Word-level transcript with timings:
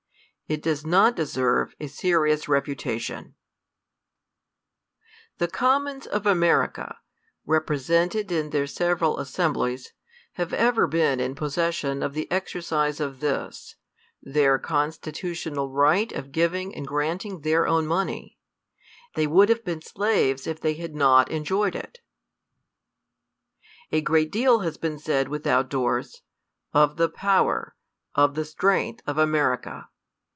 It 0.47 0.61
does 0.61 0.85
not 0.85 1.15
deserve 1.15 1.77
a 1.79 1.87
serious 1.87 2.49
refutation. 2.49 3.35
The 5.37 5.45
m 5.45 5.47
THE 5.47 5.47
COLUMBIAN 5.47 5.47
ORATOR. 5.47 5.47
The 5.47 5.47
Commons 5.47 6.07
of 6.07 6.25
America, 6.25 6.97
represented 7.45 8.31
in 8.33 8.49
their 8.49 8.67
sev 8.67 8.99
eral 8.99 9.17
assemblies, 9.21 9.93
have 10.33 10.51
ever 10.51 10.87
been 10.87 11.21
in 11.21 11.35
possession 11.35 12.03
of 12.03 12.11
the 12.13 12.29
exercise 12.29 12.99
of 12.99 13.21
this, 13.21 13.77
their 14.21 14.59
constitutional 14.59 15.69
right 15.69 16.11
of 16.11 16.33
giving 16.33 16.75
and 16.75 16.85
granting 16.85 17.39
their 17.39 17.63
^own 17.63 17.85
money. 17.85 18.37
They 19.15 19.27
would 19.27 19.47
have 19.47 19.63
been 19.63 19.81
slaves 19.81 20.47
if 20.47 20.59
they 20.59 20.73
had 20.73 20.93
not 20.93 21.31
enjoyed 21.31 21.77
it. 21.77 21.99
A 23.93 24.01
great 24.01 24.33
deal 24.33 24.59
has 24.59 24.75
been 24.75 24.99
said 24.99 25.29
without 25.29 25.69
doors, 25.69 26.23
of 26.73 26.97
the 26.97 27.07
power, 27.07 27.73
of 28.15 28.35
the 28.35 28.43
strength 28.43 29.01
of 29.07 29.17
America. 29.17 29.87